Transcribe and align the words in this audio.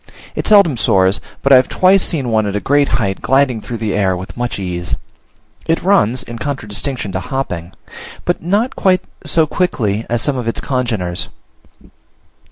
It 0.33 0.47
seldom 0.47 0.77
soars; 0.77 1.21
but 1.43 1.53
I 1.53 1.57
have 1.57 1.69
twice 1.69 2.01
seen 2.01 2.29
one 2.31 2.47
at 2.47 2.55
a 2.55 2.59
great 2.59 2.89
height 2.97 3.21
gliding 3.21 3.61
through 3.61 3.77
the 3.77 3.93
air 3.93 4.17
with 4.17 4.35
much 4.35 4.57
ease. 4.57 4.95
It 5.67 5.83
runs 5.83 6.23
(in 6.23 6.39
contradistinction 6.39 7.11
to 7.11 7.19
hopping), 7.19 7.71
but 8.25 8.41
not 8.41 8.75
quite 8.75 9.01
so 9.25 9.45
quickly 9.45 10.07
as 10.09 10.23
some 10.23 10.37
of 10.37 10.47
its 10.47 10.59
congeners. 10.59 11.27